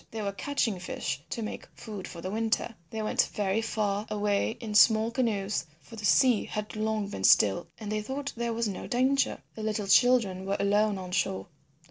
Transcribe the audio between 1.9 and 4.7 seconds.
for the winter. They went very far away